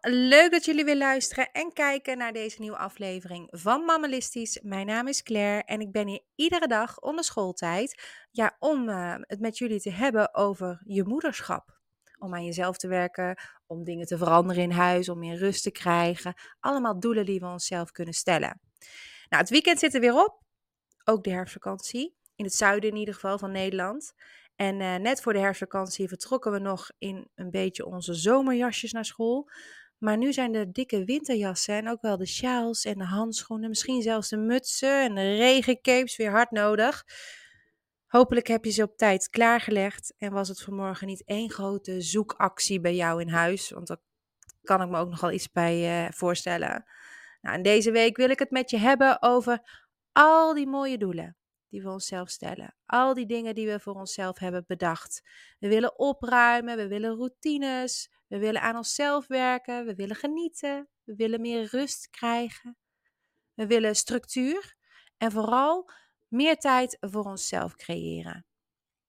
[0.00, 4.60] leuk dat jullie weer luisteren en kijken naar deze nieuwe aflevering van Mammalistisch.
[4.62, 9.14] Mijn naam is Claire en ik ben hier iedere dag onder schooltijd ja, om uh,
[9.20, 11.80] het met jullie te hebben over je moederschap.
[12.18, 15.70] Om aan jezelf te werken, om dingen te veranderen in huis, om meer rust te
[15.70, 16.34] krijgen.
[16.60, 18.60] Allemaal doelen die we onszelf kunnen stellen.
[19.28, 20.42] Nou, het weekend zit er weer op,
[21.04, 24.14] ook de herfstvakantie, in het zuiden in ieder geval van Nederland.
[24.56, 29.04] En uh, net voor de herfstvakantie vertrokken we nog in een beetje onze zomerjasjes naar
[29.04, 29.50] school.
[29.98, 34.02] Maar nu zijn de dikke winterjassen en ook wel de sjaals en de handschoenen, misschien
[34.02, 37.04] zelfs de mutsen en de regencapes weer hard nodig.
[38.06, 42.80] Hopelijk heb je ze op tijd klaargelegd en was het vanmorgen niet één grote zoekactie
[42.80, 44.00] bij jou in huis, want daar
[44.62, 46.84] kan ik me ook nogal iets bij uh, voorstellen.
[47.40, 49.82] Nou, en deze week wil ik het met je hebben over
[50.12, 51.36] al die mooie doelen
[51.74, 52.74] die we onszelf stellen.
[52.86, 55.22] Al die dingen die we voor onszelf hebben bedacht.
[55.58, 61.14] We willen opruimen, we willen routines, we willen aan onszelf werken, we willen genieten, we
[61.14, 62.76] willen meer rust krijgen.
[63.54, 64.76] We willen structuur
[65.16, 65.90] en vooral
[66.28, 68.46] meer tijd voor onszelf creëren.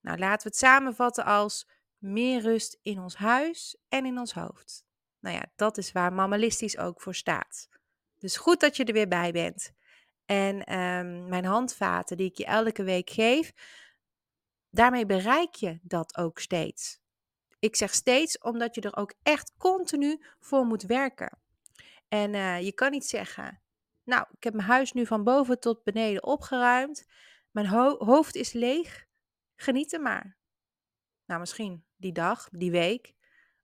[0.00, 4.84] Nou, laten we het samenvatten als meer rust in ons huis en in ons hoofd.
[5.20, 7.68] Nou ja, dat is waar Mammalistisch ook voor staat.
[8.18, 9.72] Dus goed dat je er weer bij bent.
[10.26, 13.52] En um, mijn handvaten die ik je elke week geef,
[14.70, 17.00] daarmee bereik je dat ook steeds.
[17.58, 21.38] Ik zeg steeds omdat je er ook echt continu voor moet werken.
[22.08, 23.62] En uh, je kan niet zeggen,
[24.04, 27.06] nou, ik heb mijn huis nu van boven tot beneden opgeruimd.
[27.50, 29.06] Mijn ho hoofd is leeg.
[29.56, 30.36] Geniet er maar.
[31.24, 33.14] Nou, misschien die dag, die week.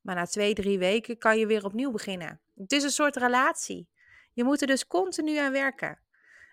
[0.00, 2.40] Maar na twee, drie weken kan je weer opnieuw beginnen.
[2.54, 3.88] Het is een soort relatie.
[4.32, 6.01] Je moet er dus continu aan werken.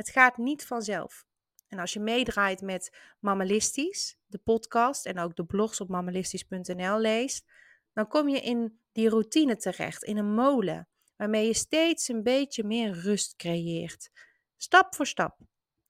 [0.00, 1.24] Het gaat niet vanzelf.
[1.68, 7.44] En als je meedraait met Mammalistisch, de podcast en ook de blogs op mammalistisch.nl leest,
[7.92, 12.64] dan kom je in die routine terecht, in een molen, waarmee je steeds een beetje
[12.64, 14.10] meer rust creëert.
[14.56, 15.38] Stap voor stap.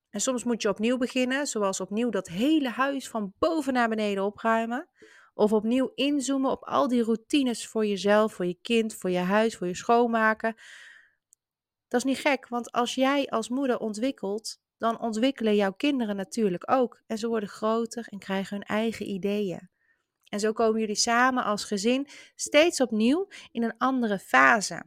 [0.09, 4.25] En soms moet je opnieuw beginnen, zoals opnieuw dat hele huis van boven naar beneden
[4.25, 4.89] opruimen.
[5.35, 9.57] Of opnieuw inzoomen op al die routines voor jezelf, voor je kind, voor je huis,
[9.57, 10.57] voor je schoonmaken.
[11.91, 16.71] Dat is niet gek, want als jij als moeder ontwikkelt, dan ontwikkelen jouw kinderen natuurlijk
[16.71, 17.03] ook.
[17.07, 19.71] En ze worden groter en krijgen hun eigen ideeën.
[20.25, 24.83] En zo komen jullie samen als gezin steeds opnieuw in een andere fase.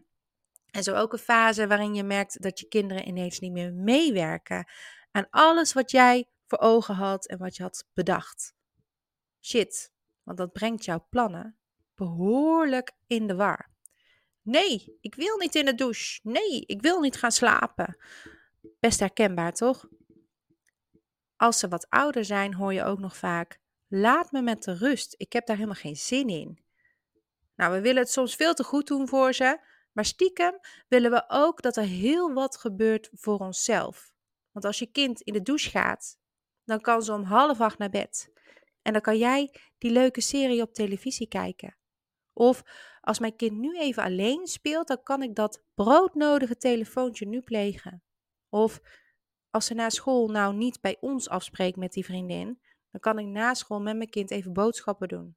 [0.72, 4.68] En zo ook een fase waarin je merkt dat je kinderen ineens niet meer meewerken
[5.12, 8.54] aan alles wat jij voor ogen had en wat je had bedacht.
[9.42, 9.92] Shit,
[10.24, 11.58] want dat brengt jouw plannen
[11.96, 13.73] behoorlijk in de war.
[14.44, 16.20] Nee, ik wil niet in de douche.
[16.24, 17.98] Nee, ik wil niet gaan slapen.
[18.80, 19.88] Best herkenbaar, toch?
[21.36, 25.16] Als ze wat ouder zijn, hoor je ook nog vaak: Laat me met de rust.
[25.18, 26.64] Ik heb daar helemaal geen zin in.
[27.56, 29.60] Nou, we willen het soms veel te goed doen voor ze,
[29.92, 34.14] maar stiekem willen we ook dat er heel wat gebeurt voor onszelf.
[34.52, 36.18] Want als je kind in de douche gaat,
[36.66, 38.32] dan kan ze om half acht naar bed.
[38.82, 41.78] En dan kan jij die leuke serie op televisie kijken.
[42.34, 42.64] Of
[43.02, 48.04] als mijn kind nu even alleen speelt, dan kan ik dat broodnodige telefoontje nu plegen.
[48.50, 48.82] Of
[49.50, 52.60] als ze na school nou niet bij ons afspreekt met die vriendin,
[52.92, 55.36] dan kan ik na school met mijn kind even boodschappen doen.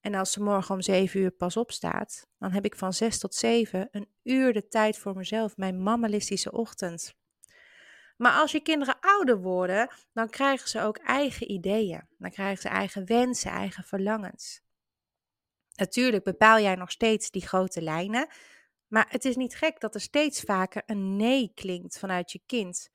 [0.00, 3.34] En als ze morgen om 7 uur pas opstaat, dan heb ik van 6 tot
[3.34, 7.16] 7 een uur de tijd voor mezelf, mijn mammalistische ochtend.
[8.16, 12.08] Maar als je kinderen ouder worden, dan krijgen ze ook eigen ideeën.
[12.18, 14.63] Dan krijgen ze eigen wensen, eigen verlangens.
[15.74, 18.28] Natuurlijk bepaal jij nog steeds die grote lijnen,
[18.86, 22.90] maar het is niet gek dat er steeds vaker een nee klinkt vanuit je kind.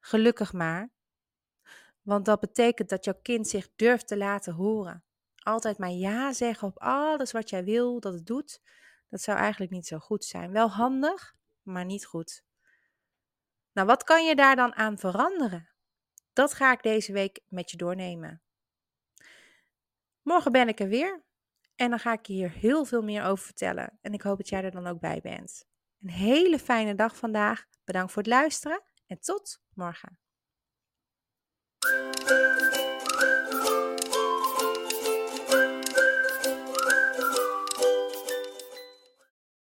[0.00, 0.90] Gelukkig maar,
[2.02, 5.04] want dat betekent dat jouw kind zich durft te laten horen.
[5.36, 8.60] Altijd maar ja zeggen op alles wat jij wil dat het doet,
[9.08, 10.52] dat zou eigenlijk niet zo goed zijn.
[10.52, 12.44] Wel handig, maar niet goed.
[13.72, 15.68] Nou, wat kan je daar dan aan veranderen?
[16.32, 18.42] Dat ga ik deze week met je doornemen.
[20.22, 21.24] Morgen ben ik er weer
[21.76, 23.98] en dan ga ik je hier heel veel meer over vertellen.
[24.00, 25.64] En ik hoop dat jij er dan ook bij bent.
[26.02, 27.64] Een hele fijne dag vandaag.
[27.84, 30.18] Bedankt voor het luisteren en tot morgen.